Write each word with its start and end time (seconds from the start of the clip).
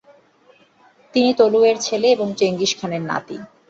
তিনি 1.13 1.29
তোলুইয়ের 1.39 1.77
ছেলে 1.77 2.07
এবং 2.15 2.27
চেঙ্গিস 2.39 2.71
খানের 2.79 3.03
নাতি। 3.09 3.37